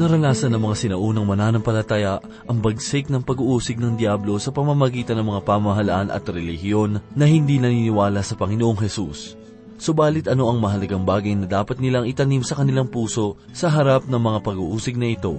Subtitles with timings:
[0.00, 5.40] Naranasan ng mga sinaunang mananampalataya ang bagsik ng pag-uusig ng Diablo sa pamamagitan ng mga
[5.44, 9.36] pamahalaan at relihiyon na hindi naniniwala sa Panginoong Hesus.
[9.76, 14.16] Subalit ano ang mahalagang bagay na dapat nilang itanim sa kanilang puso sa harap ng
[14.16, 15.36] mga pag-uusig na ito?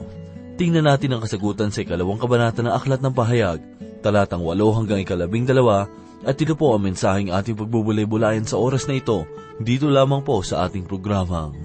[0.61, 3.65] Tingnan natin ang kasagutan sa ikalawang kabanata ng Aklat ng Pahayag,
[4.05, 5.89] talatang 8 hanggang ikalabing dalawa,
[6.21, 9.25] at ito po ang mensaheng ating pagbubulay-bulayan sa oras na ito,
[9.57, 11.57] dito lamang po sa ating programang,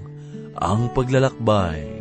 [0.57, 1.96] Ang Paglalakbay.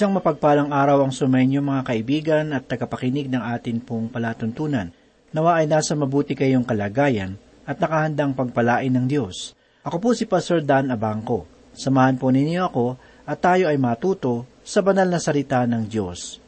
[0.00, 4.88] Isang mapagpalang araw ang sumainyo mga kaibigan at tagapakinig ng atin pong palatuntunan.
[5.28, 7.36] Nawa ay nasa mabuti kayong kalagayan
[7.68, 9.52] at nakahandang pagpalain ng Diyos.
[9.84, 11.44] Ako po si Pastor Dan Abangco.
[11.76, 12.96] Samahan po ninyo ako
[13.28, 16.40] at tayo ay matuto sa banal na salita ng Diyos.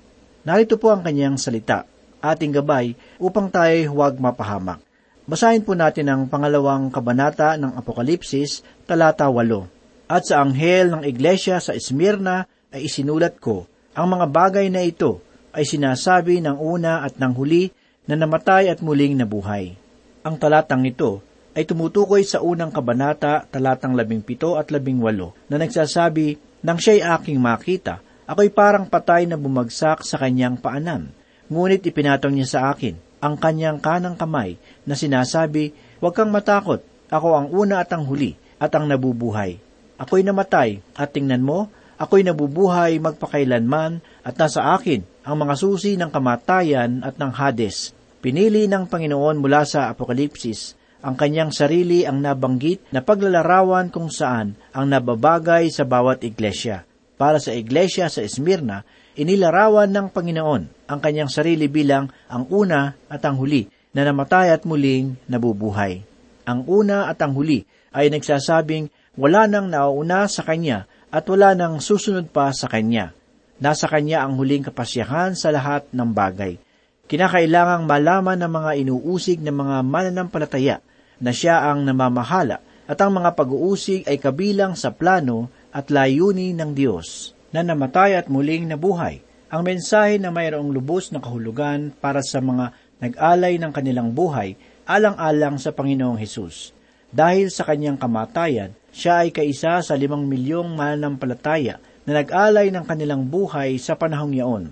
[0.49, 1.85] Narito po ang kanyang salita,
[2.25, 4.81] ating gabay upang tayo huwag mapahamak.
[5.29, 10.09] Basahin po natin ang pangalawang kabanata ng Apokalipsis, talata 8.
[10.09, 15.21] At sa anghel ng iglesia sa Esmirna ay isinulat ko, ang mga bagay na ito
[15.53, 17.69] ay sinasabi ng una at ng huli
[18.09, 19.77] na namatay at muling nabuhay.
[20.25, 21.21] Ang talatang ito
[21.53, 27.03] ay tumutukoy sa unang kabanata, talatang labing pito at labing walo, na nagsasabi, Nang siya'y
[27.03, 31.11] aking makita, ako'y parang patay na bumagsak sa kanyang paanan,
[31.51, 36.81] ngunit ipinatong niya sa akin, ang kanyang kanang kamay na sinasabi, Huwag kang matakot,
[37.11, 39.59] ako ang una at ang huli at ang nabubuhay.
[39.99, 41.69] Ako'y namatay at tingnan mo,
[42.03, 47.95] ako'y nabubuhay magpakailanman at nasa akin ang mga susi ng kamatayan at ng Hades.
[48.19, 54.59] Pinili ng Panginoon mula sa Apokalipsis ang kanyang sarili ang nabanggit na paglalarawan kung saan
[54.75, 56.83] ang nababagay sa bawat iglesia.
[57.19, 58.83] Para sa iglesia sa Esmirna,
[59.15, 64.67] inilarawan ng Panginoon ang kanyang sarili bilang ang una at ang huli na namatay at
[64.67, 66.03] muling nabubuhay.
[66.51, 67.63] Ang una at ang huli
[67.95, 73.13] ay nagsasabing wala nang nauuna sa kanya at wala nang susunod pa sa kanya.
[73.61, 76.57] Nasa kanya ang huling kapasyahan sa lahat ng bagay.
[77.05, 80.81] Kinakailangang malaman ng mga inuusig ng mga mananampalataya
[81.21, 86.73] na siya ang namamahala at ang mga pag-uusig ay kabilang sa plano at layuni ng
[86.73, 89.21] Diyos na namatay at muling nabuhay.
[89.53, 92.73] Ang mensahe na mayroong lubos na kahulugan para sa mga
[93.05, 94.57] nag-alay ng kanilang buhay
[94.89, 96.73] alang-alang sa Panginoong Hesus.
[97.13, 103.25] Dahil sa kanyang kamatayan, siya ay kaisa sa limang milyong mananampalataya na nag-alay ng kanilang
[103.25, 104.65] buhay sa panahong yaon.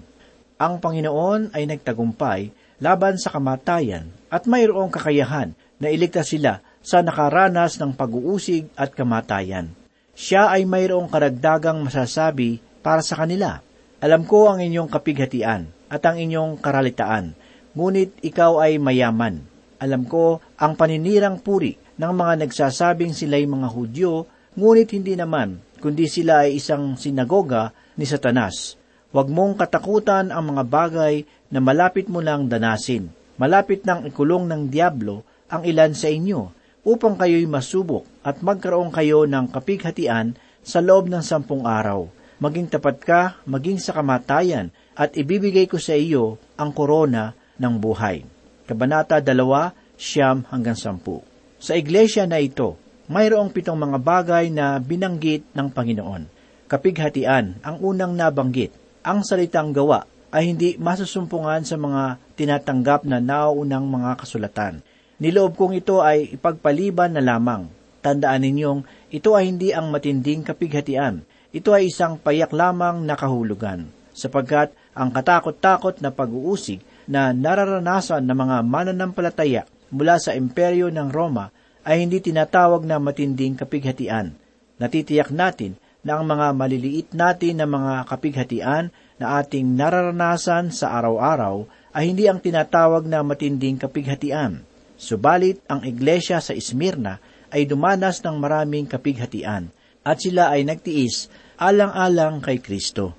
[0.61, 2.53] Ang Panginoon ay nagtagumpay
[2.85, 9.73] laban sa kamatayan at mayroong kakayahan na iligtas sila sa nakaranas ng pag-uusig at kamatayan.
[10.13, 13.65] Siya ay mayroong karagdagang masasabi para sa kanila.
[14.05, 17.33] Alam ko ang inyong kapighatian at ang inyong karalitaan,
[17.73, 19.45] ngunit ikaw ay mayaman.
[19.81, 24.25] Alam ko ang paninirang puri ng mga nagsasabing sila'y mga Hudyo,
[24.57, 28.81] ngunit hindi naman, kundi sila ay isang sinagoga ni Satanas.
[29.13, 33.13] Huwag mong katakutan ang mga bagay na malapit mo lang danasin.
[33.37, 39.29] Malapit nang ikulong ng Diablo ang ilan sa inyo, upang kayo'y masubok at magkaroon kayo
[39.29, 40.33] ng kapighatian
[40.65, 42.09] sa loob ng sampung araw.
[42.41, 48.25] Maging tapat ka, maging sa kamatayan, at ibibigay ko sa iyo ang korona ng buhay.
[48.65, 51.30] Kabanata 2, siyam hanggang sampu.
[51.61, 52.81] Sa iglesia na ito,
[53.13, 56.25] mayroong pitong mga bagay na binanggit ng Panginoon.
[56.65, 58.73] Kapighatian ang unang nabanggit.
[59.05, 64.81] Ang salitang gawa ay hindi masusumpungan sa mga tinatanggap na nauunang mga kasulatan.
[65.21, 67.69] Niloob kong ito ay ipagpaliban na lamang.
[68.01, 71.29] Tandaan ninyong ito ay hindi ang matinding kapighatian.
[71.53, 73.93] Ito ay isang payak lamang na kahulugan.
[74.17, 81.51] Sapagkat ang katakot-takot na pag-uusig na nararanasan ng mga mananampalataya mula sa imperyo ng Roma
[81.85, 84.35] ay hindi tinatawag na matinding kapighatian.
[84.81, 88.89] Natitiyak natin na ang mga maliliit natin na mga kapighatian
[89.21, 94.65] na ating nararanasan sa araw-araw ay hindi ang tinatawag na matinding kapighatian.
[94.97, 97.21] Subalit ang iglesia sa Ismirna
[97.53, 99.69] ay dumanas ng maraming kapighatian
[100.01, 101.29] at sila ay nagtiis
[101.61, 103.13] alang-alang kay Kristo.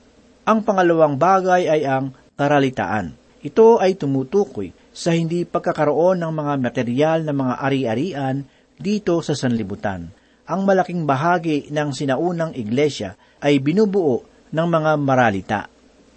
[0.50, 3.14] Ang pangalawang bagay ay ang karalitaan.
[3.46, 8.38] Ito ay tumutukoy sa hindi pagkakaroon ng mga material na mga ari-arian
[8.76, 10.12] dito sa sanlibutan.
[10.48, 15.62] Ang malaking bahagi ng sinaunang iglesia ay binubuo ng mga maralita.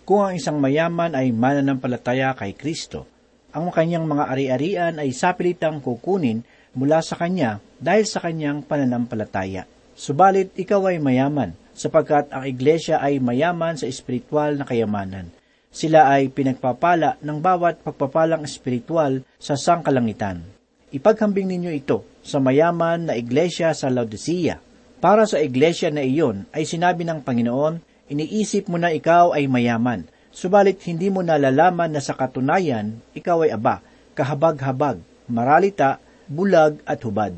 [0.05, 3.07] Kung ang isang mayaman ay mananampalataya kay Kristo,
[3.55, 6.43] ang kanyang mga ari-arian ay sapilitang kukunin
[6.75, 9.65] mula sa kanya dahil sa kanyang pananampalataya.
[9.95, 15.31] Subalit ikaw ay mayaman, sapagkat ang iglesia ay mayaman sa espiritual na kayamanan.
[15.75, 20.47] Sila ay pinagpapala ng bawat pagpapalang espiritual sa sangkalangitan.
[20.95, 24.63] Ipaghambing ninyo ito sa mayaman na iglesia sa Laodicea.
[25.03, 30.07] Para sa iglesia na iyon ay sinabi ng Panginoon, iniisip mo na ikaw ay mayaman,
[30.31, 33.83] subalit hindi mo nalalaman na sa katunayan ikaw ay aba,
[34.15, 35.99] kahabag-habag, maralita,
[36.31, 37.35] bulag at hubad.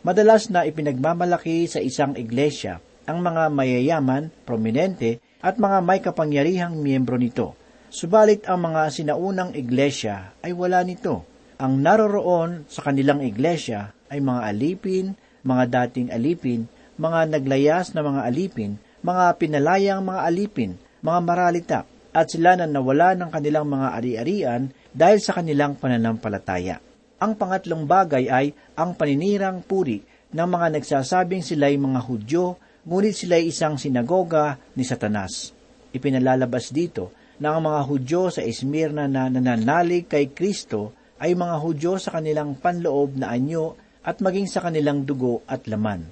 [0.00, 7.20] Madalas na ipinagmamalaki sa isang iglesia ang mga mayayaman, prominente, at mga may kapangyarihang miyembro
[7.20, 7.52] nito.
[7.94, 11.22] Subalit ang mga sinaunang iglesia ay wala nito.
[11.62, 15.14] Ang naroroon sa kanilang iglesia ay mga alipin,
[15.46, 16.66] mga dating alipin,
[16.98, 20.74] mga naglayas na mga alipin, mga pinalayang mga alipin,
[21.06, 26.82] mga maralita, at sila na nawala ng kanilang mga ari-arian dahil sa kanilang pananampalataya.
[27.22, 30.02] Ang pangatlong bagay ay ang paninirang puri
[30.34, 32.58] ng mga nagsasabing sila'y mga Hudyo
[32.90, 35.54] ngunit sila ay isang sinagoga ni Satanas.
[35.94, 41.98] Ipinalalabas dito na ang mga Hudyo sa Esmirna na nananalig kay Kristo ay mga Hudyo
[41.98, 43.74] sa kanilang panloob na anyo
[44.04, 46.04] at maging sa kanilang dugo at laman.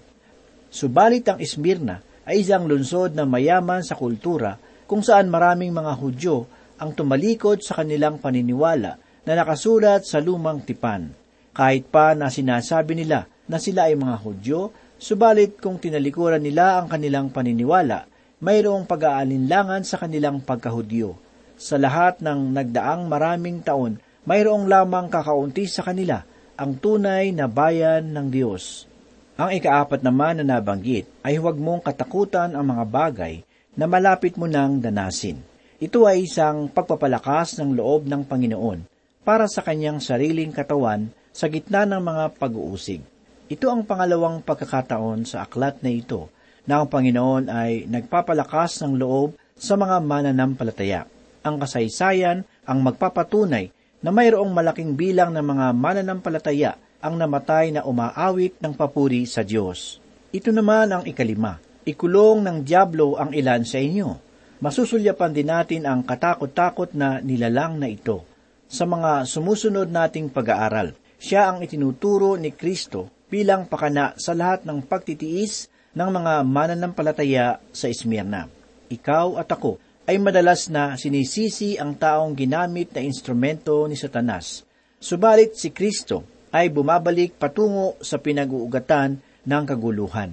[0.72, 4.56] Subalit ang Esmirna ay isang lunsod na mayaman sa kultura
[4.88, 6.36] kung saan maraming mga Hudyo
[6.80, 11.12] ang tumalikod sa kanilang paniniwala na nakasulat sa lumang tipan.
[11.52, 14.60] Kahit pa na sinasabi nila na sila ay mga Hudyo,
[15.02, 18.06] Subalit kung tinalikuran nila ang kanilang paniniwala,
[18.42, 21.14] mayroong pag-aalinlangan sa kanilang pagkahudyo.
[21.54, 26.26] Sa lahat ng nagdaang maraming taon mayroong lamang kakaunti sa kanila
[26.58, 28.90] ang tunay na bayan ng Diyos.
[29.38, 33.34] Ang ikaapat naman na nabanggit ay huwag mong katakutan ang mga bagay
[33.78, 35.38] na malapit mo nang danasin.
[35.78, 38.84] Ito ay isang pagpapalakas ng loob ng Panginoon
[39.22, 43.02] para sa kanyang sariling katawan sa gitna ng mga pag-uusig.
[43.46, 46.26] Ito ang pangalawang pagkakataon sa aklat na ito
[46.66, 51.06] na ang Panginoon ay nagpapalakas ng loob sa mga mananampalataya.
[51.42, 53.70] Ang kasaysayan ang magpapatunay
[54.02, 59.98] na mayroong malaking bilang ng mga mananampalataya ang namatay na umaawit ng papuri sa Diyos.
[60.30, 61.58] Ito naman ang ikalima.
[61.82, 64.08] Ikulong ng Diablo ang ilan sa inyo.
[64.62, 68.22] Masusulyapan din natin ang katakot-takot na nilalang na ito.
[68.70, 74.86] Sa mga sumusunod nating pag-aaral, siya ang itinuturo ni Kristo bilang pakana sa lahat ng
[74.86, 78.48] pagtitiis ng mga mananampalataya sa Esmirna.
[78.92, 84.66] Ikaw at ako ay madalas na sinisisi ang taong ginamit na instrumento ni Satanas.
[84.98, 90.30] Subalit si Kristo ay bumabalik patungo sa pinag-uugatan ng kaguluhan.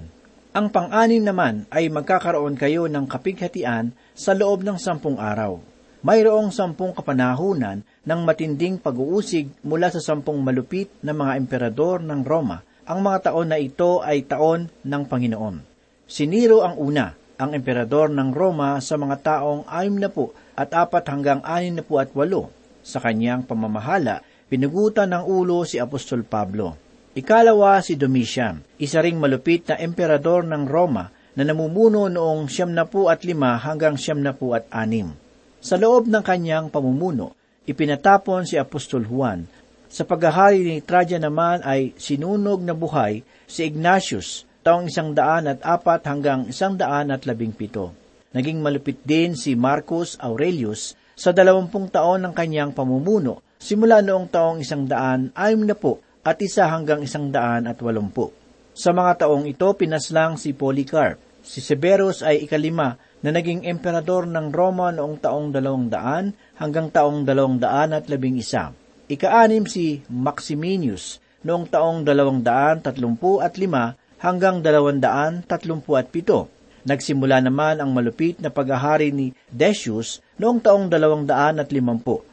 [0.50, 5.62] Ang pang-anim naman ay magkakaroon kayo ng kapighatian sa loob ng sampung araw.
[6.00, 12.66] Mayroong sampung kapanahunan ng matinding pag-uusig mula sa sampung malupit na mga emperador ng Roma.
[12.88, 15.56] Ang mga taon na ito ay taon ng Panginoon.
[16.08, 20.72] Si Nero ang una, ang emperador ng Roma sa mga taong anim na po at
[20.76, 22.52] apat hanggang anim na po at walo.
[22.80, 26.76] Sa kanyang pamamahala, pinugutan ng ulo si Apostol Pablo.
[27.16, 32.86] Ikalawa si Domitian, isa ring malupit na emperador ng Roma na namumuno noong siyam na
[32.86, 35.14] po at lima hanggang siyam na po at anim.
[35.60, 37.36] Sa loob ng kanyang pamumuno,
[37.68, 39.44] ipinatapon si Apostol Juan.
[39.90, 45.58] Sa paghahari ni Trajan naman ay sinunog na buhay si Ignatius taong isang daan at
[45.66, 47.90] apat hanggang isang daan at labing pito.
[48.30, 54.62] Naging malupit din si Marcus Aurelius sa dalawampung taon ng kanyang pamumuno, simula noong taong
[54.62, 58.30] isang daan ayam na po at isa hanggang isang daan at walumpu.
[58.70, 61.18] Sa mga taong ito, pinaslang si Polycarp.
[61.42, 62.94] Si Severus ay ikalima
[63.26, 66.30] na naging emperador ng Roma noong taong dalawang daan
[66.62, 68.70] hanggang taong dalawang daan at labing isa.
[69.10, 75.50] Ikaanim si Maximinius noong taong 235 hanggang 237.
[76.86, 81.26] Nagsimula naman ang malupit na paghahari ni Decius noong taong 250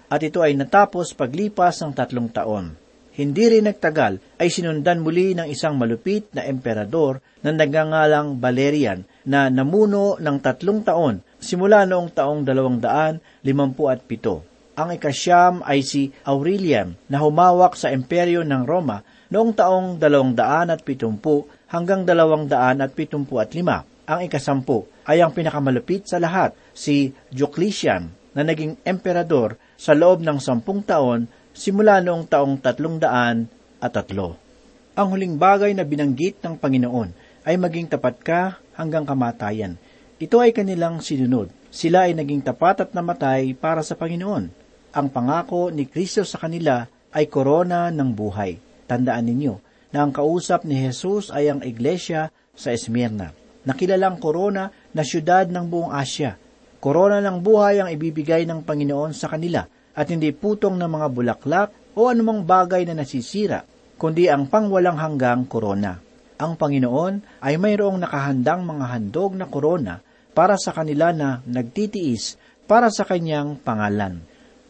[0.06, 2.78] at ito ay natapos paglipas ng tatlong taon.
[3.18, 9.50] Hindi rin nagtagal ay sinundan muli ng isang malupit na emperador na nagngangalang Valerian na
[9.50, 14.47] namuno ng tatlong taon simula noong taong 257.
[14.78, 19.02] Ang ikasyam ay si Aurelian na humawak sa imperyo ng Roma
[19.34, 23.82] noong taong dalawang daan at pitumpu hanggang dalawang daan at pitumpu at lima.
[24.06, 30.38] Ang ikasampu ay ang pinakamalupit sa lahat, si Diocletian, na naging emperador sa loob ng
[30.38, 31.26] sampung taon
[31.58, 33.50] simula noong taong tatlong daan
[33.82, 34.38] at tatlo.
[34.94, 37.10] Ang huling bagay na binanggit ng Panginoon
[37.50, 39.74] ay maging tapat ka hanggang kamatayan.
[40.22, 41.50] Ito ay kanilang sinunod.
[41.74, 44.67] Sila ay naging tapat at namatay para sa Panginoon.
[44.96, 48.56] Ang pangako ni Kristo sa kanila ay korona ng buhay.
[48.88, 49.56] Tandaan ninyo
[49.92, 53.32] na ang kausap ni Jesus ay ang iglesia sa Esmirna.
[53.68, 56.40] Nakilalang korona na syudad ng buong Asya.
[56.80, 59.68] Korona ng buhay ang ibibigay ng Panginoon sa kanila
[59.98, 63.66] at hindi putong ng mga bulaklak o anumang bagay na nasisira,
[63.98, 65.98] kundi ang pangwalang hanggang korona.
[66.38, 69.98] Ang Panginoon ay mayroong nakahandang mga handog na korona
[70.38, 72.38] para sa kanila na nagtitiis
[72.70, 74.22] para sa kanyang pangalan.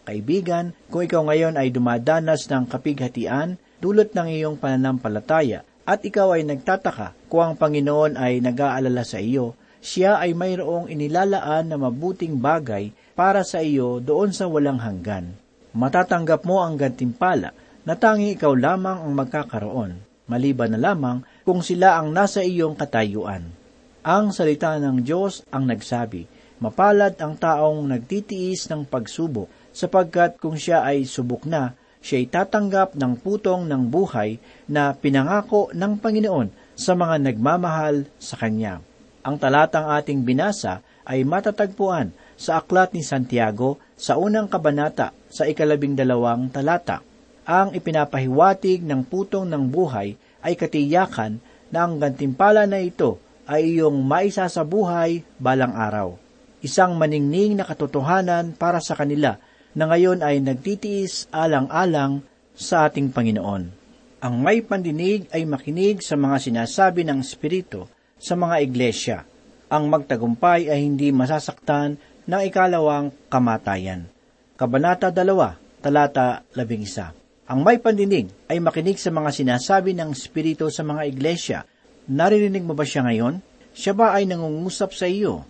[0.08, 6.48] Kaibigan, kung ikaw ngayon ay dumadanas ng kapighatian dulot ng iyong pananampalataya at ikaw ay
[6.48, 12.96] nagtataka kung ang Panginoon ay nag-aalala sa iyo, siya ay mayroong inilalaan na mabuting bagay
[13.20, 15.36] para sa iyo doon sa walang hanggan.
[15.76, 17.52] Matatanggap mo ang gantimpala
[17.84, 19.92] na tangi ikaw lamang ang magkakaroon,
[20.32, 23.44] maliban na lamang kung sila ang nasa iyong katayuan.
[24.08, 26.28] Ang salita ng Diyos ang nagsabi,
[26.64, 32.98] mapalad ang taong nagtitiis ng pagsubok, sapagkat kung siya ay subok na, siya ay tatanggap
[32.98, 38.82] ng putong ng buhay na pinangako ng Panginoon sa mga nagmamahal sa Kanya.
[39.22, 45.94] Ang talatang ating binasa ay matatagpuan sa aklat ni Santiago sa unang kabanata sa ikalabing
[45.94, 47.06] dalawang talata.
[47.46, 51.38] Ang ipinapahiwatig ng putong ng buhay ay katiyakan
[51.70, 56.20] na ang gantimpala na ito ay iyong maisa sa buhay balang araw.
[56.60, 59.40] Isang maningning na katotohanan para sa kanila
[59.74, 62.24] na ngayon ay nagtitiis alang-alang
[62.56, 63.64] sa ating Panginoon.
[64.18, 67.86] Ang may pandinig ay makinig sa mga sinasabi ng Espiritu
[68.18, 69.18] sa mga iglesia.
[69.70, 74.10] Ang magtagumpay ay hindi masasaktan ng ikalawang kamatayan.
[74.58, 77.48] Kabanata 2, talata 11.
[77.48, 81.60] Ang may pandinig ay makinig sa mga sinasabi ng Espiritu sa mga iglesia.
[82.10, 83.40] Naririnig mo ba siya ngayon?
[83.78, 85.46] Siya ba ay nangungusap sa iyo?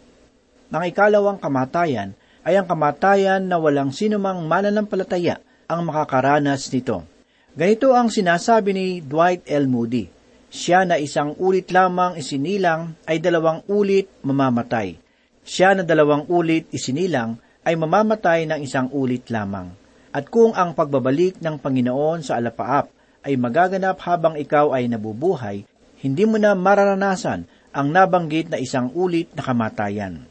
[0.70, 2.14] Ang ikalawang kamatayan
[2.48, 7.04] ay ang kamatayan na walang sinumang mananampalataya ang makakaranas nito.
[7.52, 9.68] Ganito ang sinasabi ni Dwight L.
[9.68, 10.08] Moody.
[10.48, 14.96] Siya na isang ulit lamang isinilang ay dalawang ulit mamamatay.
[15.44, 17.36] Siya na dalawang ulit isinilang
[17.68, 19.68] ay mamamatay ng isang ulit lamang.
[20.16, 22.88] At kung ang pagbabalik ng Panginoon sa alapaap
[23.28, 25.68] ay magaganap habang ikaw ay nabubuhay,
[26.00, 27.44] hindi mo na mararanasan
[27.76, 30.27] ang nabanggit na isang ulit na kamatayan.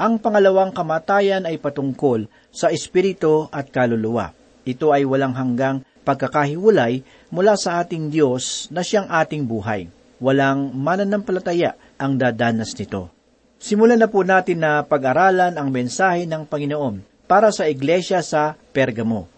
[0.00, 4.32] Ang pangalawang kamatayan ay patungkol sa espiritu at kaluluwa.
[4.64, 9.92] Ito ay walang hanggang pagkakahiwalay mula sa ating Diyos na siyang ating buhay.
[10.16, 13.12] Walang mananampalataya ang dadanas nito.
[13.60, 19.28] Simulan na po natin na pag-aralan ang mensahe ng Panginoon para sa iglesia sa Pergamo.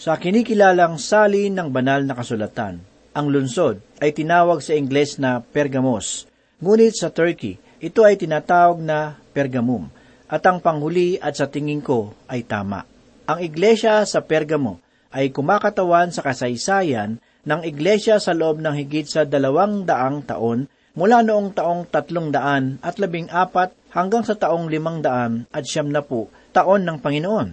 [0.00, 2.80] Sa kinikilalang salin ng banal na kasulatan,
[3.12, 6.24] ang lungsod ay tinawag sa Ingles na Pergamos,
[6.64, 9.92] ngunit sa Turkey, ito ay tinatawag na Pergamum,
[10.26, 12.82] at ang panghuli at sa tingin ko ay tama.
[13.26, 14.78] Ang iglesia sa Pergamo
[15.10, 20.66] ay kumakatawan sa kasaysayan ng iglesia sa loob ng higit sa dalawang daang taon
[20.98, 25.90] mula noong taong tatlong daan at labing apat hanggang sa taong limang daan at siyam
[25.90, 27.48] na po taon ng Panginoon.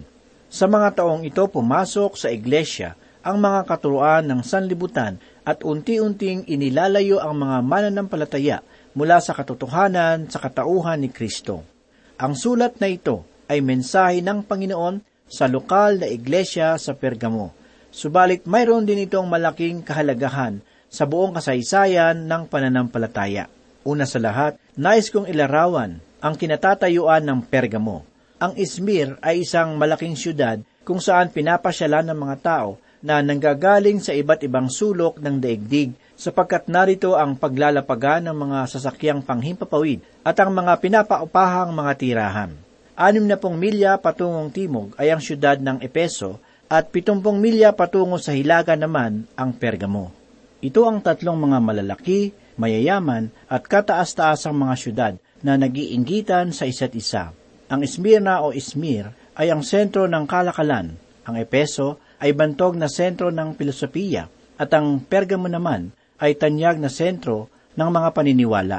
[0.50, 7.20] Sa mga taong ito pumasok sa iglesia ang mga katuruan ng sanlibutan at unti-unting inilalayo
[7.20, 8.58] ang mga mananampalataya
[8.94, 11.73] mula sa katotohanan sa katauhan ni Kristo.
[12.14, 17.50] Ang sulat na ito ay mensahe ng Panginoon sa lokal na iglesia sa Pergamo.
[17.90, 23.50] Subalit mayroon din itong malaking kahalagahan sa buong kasaysayan ng pananampalataya.
[23.82, 28.06] Una sa lahat, nais kong ilarawan ang kinatatayuan ng Pergamo.
[28.38, 34.14] Ang Izmir ay isang malaking syudad kung saan pinapasyalan ng mga tao na nanggagaling sa
[34.14, 40.54] iba't ibang sulok ng daigdig sapagkat narito ang paglalapagan ng mga sasakyang panghimpapawid at ang
[40.54, 42.50] mga pinapaupahang mga tirahan.
[42.94, 46.38] Anim na pong milya patungong timog ay ang syudad ng Epeso
[46.70, 50.14] at pitumpong milya patungo sa hilaga naman ang Pergamo.
[50.62, 55.12] Ito ang tatlong mga malalaki, mayayaman at kataas-taasang mga syudad
[55.44, 57.34] na nagiinggitan sa isa't isa.
[57.68, 60.94] Ang Smyrna o Izmir ay ang sentro ng kalakalan,
[61.26, 66.90] ang Epeso ay bantog na sentro ng filosofiya at ang Pergamo naman ay tanyag na
[66.90, 68.78] sentro ng mga paniniwala.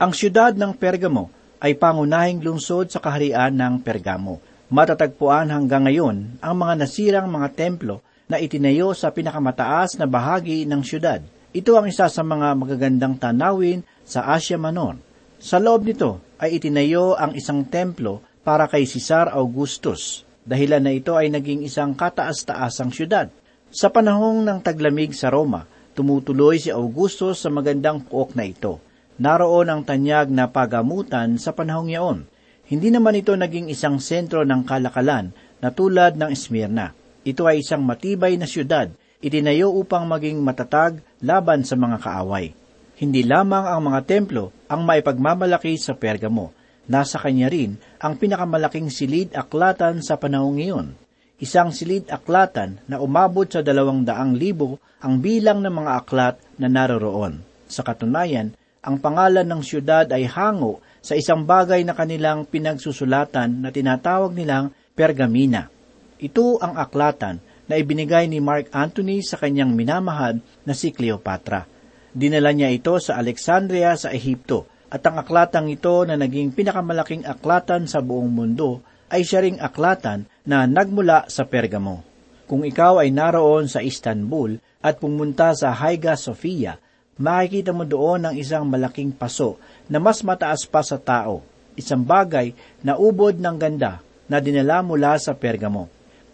[0.00, 1.28] Ang siyudad ng Pergamo
[1.60, 4.40] ay pangunahing lungsod sa kaharian ng Pergamo.
[4.72, 10.80] Matatagpuan hanggang ngayon ang mga nasirang mga templo na itinayo sa pinakamataas na bahagi ng
[10.80, 11.20] siyudad.
[11.50, 14.94] Ito ang isa sa mga magagandang tanawin sa Asia Minor.
[15.42, 20.22] Sa loob nito ay itinayo ang isang templo para kay Cesar Augustus.
[20.46, 23.28] Dahilan na ito ay naging isang kataas-taasang siyudad.
[23.74, 25.66] Sa panahong ng taglamig sa Roma,
[26.00, 28.80] tumutuloy si Augustus sa magandang puok na ito.
[29.20, 32.24] Naroon ang tanyag na pagamutan sa panahong yaon.
[32.64, 36.96] Hindi naman ito naging isang sentro ng kalakalan na tulad ng Smyrna.
[37.20, 38.88] Ito ay isang matibay na siyudad,
[39.20, 42.56] itinayo upang maging matatag laban sa mga kaaway.
[42.96, 46.56] Hindi lamang ang mga templo ang maipagmamalaki sa Pergamo.
[46.88, 50.96] Nasa kanya rin ang pinakamalaking silid aklatan sa panahong iyon.
[51.40, 56.68] Isang silid aklatan na umabot sa dalawang daang libo ang bilang ng mga aklat na
[56.68, 57.40] naroroon.
[57.64, 58.52] Sa katunayan,
[58.84, 64.68] ang pangalan ng siyudad ay hango sa isang bagay na kanilang pinagsusulatan na tinatawag nilang
[64.92, 65.72] pergamina.
[66.20, 71.64] Ito ang aklatan na ibinigay ni Mark Antony sa kanyang minamahal na si Cleopatra.
[72.12, 77.88] Dinala niya ito sa Alexandria sa Ehipto at ang aklatang ito na naging pinakamalaking aklatan
[77.88, 82.04] sa buong mundo ay siya ring aklatan na nagmula sa Pergamo.
[82.50, 86.82] Kung ikaw ay naroon sa Istanbul at pumunta sa Hagia Sophia,
[87.20, 91.46] makikita mo doon ang isang malaking paso na mas mataas pa sa tao,
[91.78, 95.86] isang bagay na ubod ng ganda na dinala mula sa Pergamo.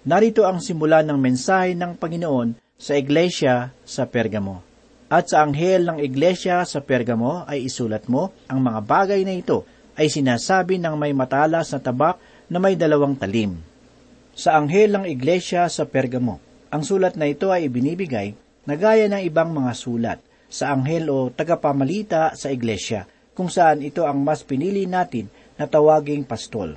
[0.07, 4.62] Narito ang simula ng mensahe ng Panginoon sa iglesia sa Pergamo.
[5.07, 9.66] At sa anghel ng iglesia sa Pergamo ay isulat mo, ang mga bagay na ito
[9.97, 13.59] ay sinasabi ng may matalas na tabak na may dalawang talim.
[14.37, 16.37] Sa anghel ng iglesia sa Pergamo,
[16.68, 18.37] ang sulat na ito ay ibinibigay
[18.68, 20.20] na gaya ng ibang mga sulat
[20.53, 26.29] sa anghel o tagapamalita sa iglesia, kung saan ito ang mas pinili natin na tawaging
[26.29, 26.77] pastol.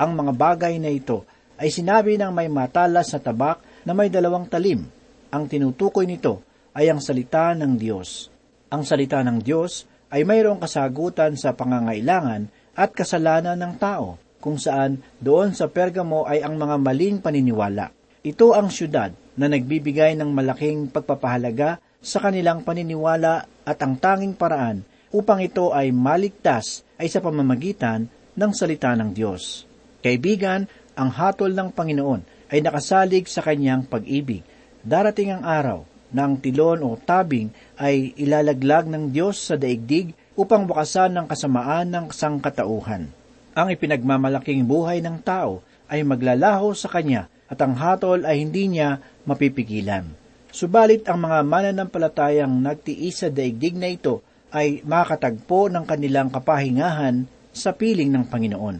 [0.00, 1.28] Ang mga bagay na ito
[1.60, 4.88] ay sinabi ng may matalas na tabak na may dalawang talim.
[5.28, 6.40] Ang tinutukoy nito
[6.72, 8.32] ay ang salita ng Diyos.
[8.72, 15.00] Ang salita ng Diyos ay mayroong kasagutan sa pangangailangan at kasalanan ng tao, kung saan
[15.24, 17.88] doon sa Pergamo ay ang mga maling paniniwala.
[18.20, 24.84] Ito ang syudad na nagbibigay ng malaking pagpapahalaga sa kanilang paniniwala at ang tanging paraan
[25.16, 28.04] upang ito ay maligtas ay sa pamamagitan
[28.36, 29.64] ng salita ng Diyos.
[30.04, 34.44] Kaibigan, ang hatol ng Panginoon ay nakasalig sa kanyang pag-ibig.
[34.84, 35.80] Darating ang araw
[36.12, 37.48] na ang tilon o tabing
[37.80, 43.23] ay ilalaglag ng Diyos sa daigdig upang bukasan ng kasamaan ng sangkatauhan.
[43.54, 48.98] Ang ipinagmamalaking buhay ng tao ay maglalaho sa kanya at ang hatol ay hindi niya
[49.22, 50.10] mapipigilan.
[50.50, 57.70] Subalit ang mga mananampalatayang nagtiis sa daigdig na ito ay makatagpo ng kanilang kapahingahan sa
[57.70, 58.76] piling ng Panginoon.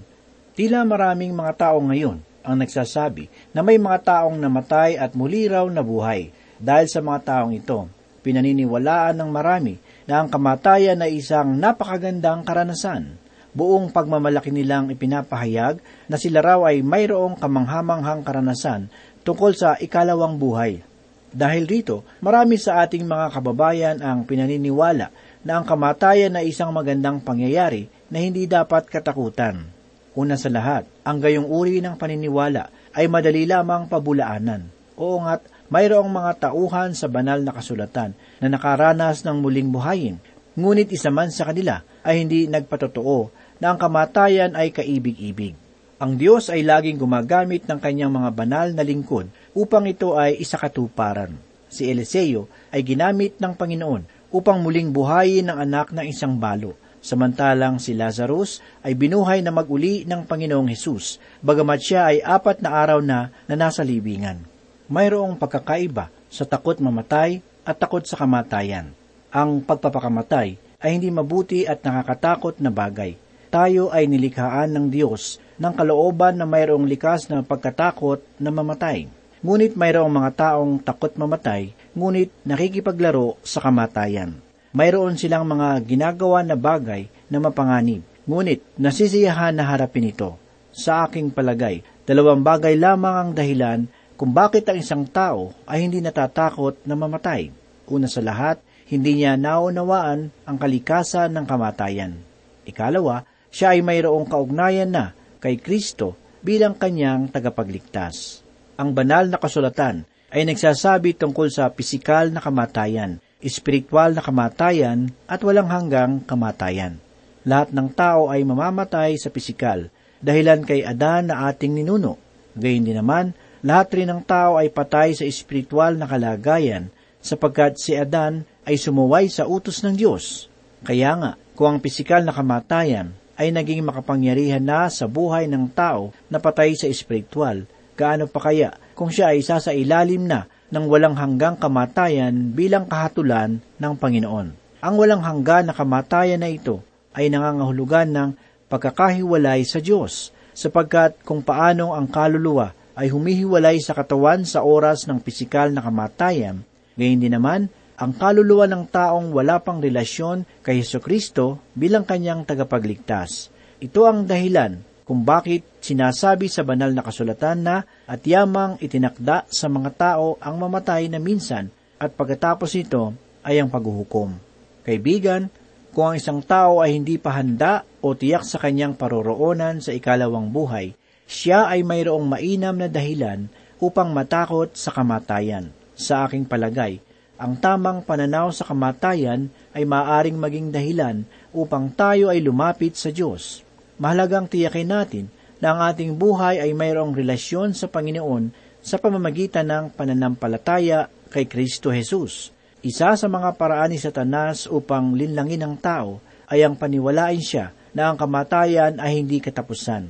[0.58, 5.66] Tila maraming mga tao ngayon ang nagsasabi na may mga taong namatay at muli raw
[5.66, 6.30] nabuhay.
[6.58, 7.90] Dahil sa mga taong ito,
[8.22, 9.74] pinaniniwalaan ng marami
[10.06, 13.18] na ang kamatayan ay isang napakagandang karanasan.
[13.54, 15.78] Buong pagmamalaki nilang ipinapahayag
[16.10, 18.90] na sila raw ay mayroong kamanghamanghang karanasan
[19.22, 20.82] tungkol sa ikalawang buhay.
[21.30, 25.14] Dahil rito, marami sa ating mga kababayan ang pinaniniwala
[25.46, 29.70] na ang kamatayan ay isang magandang pangyayari na hindi dapat katakutan.
[30.18, 34.66] Una sa lahat, ang gayong uri ng paniniwala ay madali lamang pabulaanan.
[34.98, 40.22] Oo nga't mayroong mga tauhan sa banal na kasulatan na nakaranas ng muling buhayin,
[40.54, 45.54] ngunit isa man sa kanila ay hindi nagpatotoo na ang kamatayan ay kaibig-ibig.
[46.02, 51.38] Ang Diyos ay laging gumagamit ng kanyang mga banal na lingkod upang ito ay isakatuparan.
[51.70, 57.78] Si Eliseo ay ginamit ng Panginoon upang muling buhayin ng anak ng isang balo, samantalang
[57.78, 62.98] si Lazarus ay binuhay na maguli ng Panginoong Hesus, bagamat siya ay apat na araw
[62.98, 64.42] na na nasa libingan.
[64.90, 68.92] Mayroong pagkakaiba sa takot mamatay at takot sa kamatayan.
[69.32, 73.23] Ang pagpapakamatay ay hindi mabuti at nakakatakot na bagay.
[73.54, 79.06] Tayo ay nilikhaan ng Diyos ng kalooban na mayroong likas na pagkatakot na mamatay.
[79.46, 84.42] Ngunit mayroong mga taong takot mamatay, ngunit nakikipaglaro sa kamatayan.
[84.74, 90.34] Mayroon silang mga ginagawa na bagay na mapanganib, ngunit nasisiyahan na harapin ito.
[90.74, 93.86] Sa aking palagay, dalawang bagay lamang ang dahilan
[94.18, 97.54] kung bakit ang isang tao ay hindi natatakot na mamatay.
[97.86, 98.58] Una sa lahat,
[98.90, 102.18] hindi niya naunawaan ang kalikasan ng kamatayan.
[102.66, 103.22] Ikalawa,
[103.54, 108.42] siya ay mayroong kaugnayan na kay Kristo bilang kanyang tagapagligtas.
[108.74, 110.02] Ang banal na kasulatan
[110.34, 116.98] ay nagsasabi tungkol sa pisikal na kamatayan, espiritual na kamatayan at walang hanggang kamatayan.
[117.46, 119.86] Lahat ng tao ay mamamatay sa pisikal
[120.18, 122.18] dahilan kay Adan na ating ninuno.
[122.58, 126.90] Gayun din naman, lahat rin ng tao ay patay sa espiritual na kalagayan
[127.22, 130.50] sapagkat si Adan ay sumuway sa utos ng Diyos.
[130.82, 136.14] Kaya nga, kung ang pisikal na kamatayan ay naging makapangyarihan na sa buhay ng tao
[136.30, 137.66] na patay sa espiritual,
[137.98, 143.62] gaano pa kaya kung siya ay sa ilalim na ng walang hanggang kamatayan bilang kahatulan
[143.78, 144.48] ng Panginoon.
[144.84, 146.82] Ang walang hanggan na kamatayan na ito
[147.14, 148.28] ay nangangahulugan ng
[148.66, 155.18] pagkakahiwalay sa Diyos, sapagkat kung paano ang kaluluwa ay humihiwalay sa katawan sa oras ng
[155.22, 156.62] pisikal na kamatayan,
[156.94, 162.42] gayon din naman ang kaluluwa ng taong wala pang relasyon kay Heso Kristo bilang kanyang
[162.42, 163.54] tagapagligtas.
[163.78, 167.76] Ito ang dahilan kung bakit sinasabi sa banal na kasulatan na
[168.08, 171.68] at yamang itinakda sa mga tao ang mamatay na minsan
[172.00, 174.34] at pagkatapos ito ay ang paghuhukom.
[174.82, 175.52] Kaibigan,
[175.94, 180.50] kung ang isang tao ay hindi pa handa o tiyak sa kanyang paroroonan sa ikalawang
[180.50, 183.46] buhay, siya ay mayroong mainam na dahilan
[183.78, 185.70] upang matakot sa kamatayan.
[185.94, 186.98] Sa aking palagay,
[187.44, 193.60] ang tamang pananaw sa kamatayan ay maaring maging dahilan upang tayo ay lumapit sa Diyos.
[194.00, 195.28] Mahalagang tiyakin natin
[195.60, 198.48] na ang ating buhay ay mayroong relasyon sa Panginoon
[198.80, 202.48] sa pamamagitan ng pananampalataya kay Kristo Jesus.
[202.80, 208.08] Isa sa mga paraan ni Satanas upang linlangin ang tao ay ang paniwalain siya na
[208.08, 210.08] ang kamatayan ay hindi katapusan.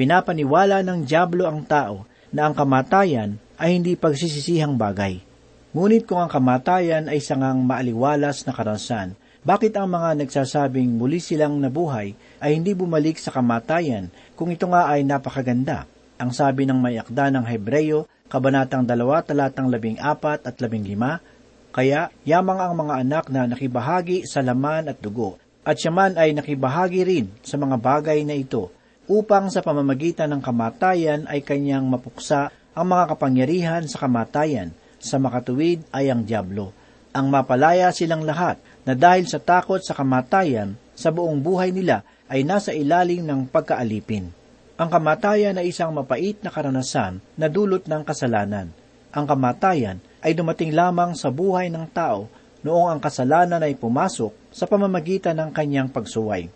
[0.00, 5.29] Pinapaniwala ng Diablo ang tao na ang kamatayan ay hindi pagsisisihang bagay.
[5.70, 9.14] Ngunit kung ang kamatayan ay sangang maaliwalas na karanasan,
[9.46, 14.90] bakit ang mga nagsasabing muli silang nabuhay ay hindi bumalik sa kamatayan kung ito nga
[14.90, 15.86] ay napakaganda?
[16.18, 18.98] Ang sabi ng may akda ng Hebreyo, Kabanatang 2,
[19.30, 25.38] talatang 14 at 15, kaya yamang ang mga anak na nakibahagi sa laman at dugo,
[25.62, 28.74] at siya man ay nakibahagi rin sa mga bagay na ito,
[29.06, 35.82] upang sa pamamagitan ng kamatayan ay kanyang mapuksa ang mga kapangyarihan sa kamatayan, sa makatuwid
[35.90, 36.76] ay ang Diablo.
[37.10, 42.46] Ang mapalaya silang lahat na dahil sa takot sa kamatayan, sa buong buhay nila ay
[42.46, 44.30] nasa ilalim ng pagkaalipin.
[44.80, 48.70] Ang kamatayan ay isang mapait na karanasan na dulot ng kasalanan.
[49.10, 52.30] Ang kamatayan ay dumating lamang sa buhay ng tao
[52.62, 56.48] noong ang kasalanan ay pumasok sa pamamagitan ng kanyang pagsuway.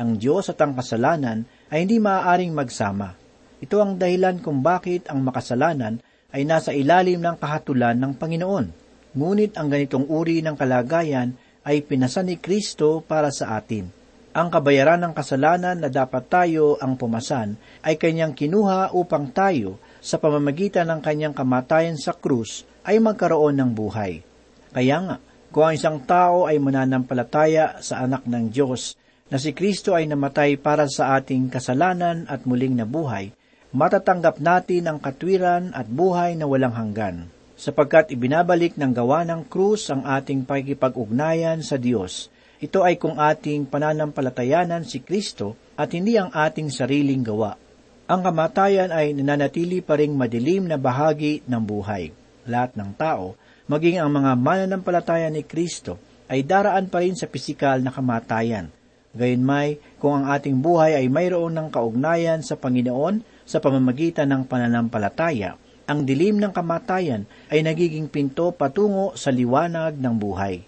[0.00, 3.14] Ang Diyos at ang kasalanan ay hindi maaaring magsama.
[3.60, 6.00] Ito ang dahilan kung bakit ang makasalanan
[6.30, 8.66] ay nasa ilalim ng kahatulan ng Panginoon.
[9.14, 11.34] Ngunit ang ganitong uri ng kalagayan
[11.66, 13.90] ay pinasa ni Kristo para sa atin.
[14.30, 20.22] Ang kabayaran ng kasalanan na dapat tayo ang pumasan ay kanyang kinuha upang tayo sa
[20.22, 24.22] pamamagitan ng kanyang kamatayan sa krus ay magkaroon ng buhay.
[24.70, 25.16] Kaya nga,
[25.50, 28.94] kung ang isang tao ay mananampalataya sa anak ng Diyos
[29.34, 33.34] na si Kristo ay namatay para sa ating kasalanan at muling nabuhay,
[33.70, 39.86] matatanggap natin ang katwiran at buhay na walang hanggan, sapagkat ibinabalik ng gawa ng krus
[39.94, 42.26] ang ating pakikipag-ugnayan sa Diyos.
[42.60, 47.56] Ito ay kung ating pananampalatayanan si Kristo at hindi ang ating sariling gawa.
[48.10, 52.10] Ang kamatayan ay nananatili pa ring madilim na bahagi ng buhay.
[52.50, 53.38] Lahat ng tao,
[53.70, 58.66] maging ang mga mananampalataya ni Kristo, ay daraan pa rin sa pisikal na kamatayan.
[59.10, 65.58] Gayunmay, kung ang ating buhay ay mayroon ng kaugnayan sa Panginoon sa pamamagitan ng pananampalataya,
[65.90, 70.62] ang dilim ng kamatayan ay nagiging pinto patungo sa liwanag ng buhay.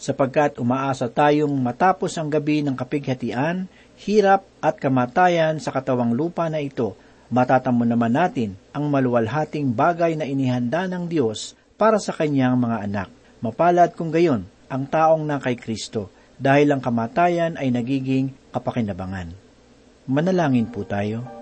[0.00, 3.68] Sapagkat umaasa tayong matapos ang gabi ng kapighatian,
[4.00, 6.96] hirap at kamatayan sa katawang lupa na ito,
[7.28, 13.08] matatamo naman natin ang maluwalhating bagay na inihanda ng Diyos para sa kanyang mga anak.
[13.44, 16.08] Mapalad kung gayon ang taong na kay Kristo
[16.40, 19.36] dahil ang kamatayan ay nagiging kapakinabangan.
[20.08, 21.41] Manalangin po tayo.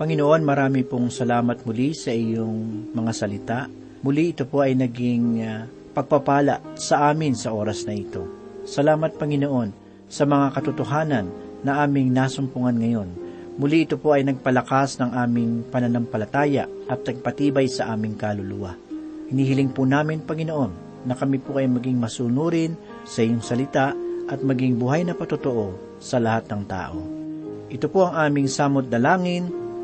[0.00, 3.68] Panginoon, marami pong salamat muli sa iyong mga salita.
[4.00, 8.24] Muli ito po ay naging ah, pagpapala sa amin sa oras na ito.
[8.64, 9.68] Salamat Panginoon
[10.08, 11.28] sa mga katotohanan
[11.60, 13.12] na aming nasumpungan ngayon.
[13.60, 18.72] Muli ito po ay nagpalakas ng aming pananampalataya at nagpatibay sa aming kaluluwa.
[19.28, 22.72] Hinihiling po namin, Panginoon, na kami po ay maging masunurin
[23.04, 23.92] sa iyong salita
[24.32, 27.04] at maging buhay na patotoo sa lahat ng tao.
[27.68, 29.59] Ito po ang aming samot dalangin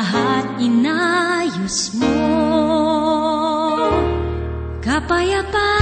[0.00, 2.16] Lahat inayos mo.
[4.80, 5.79] Kapayapaan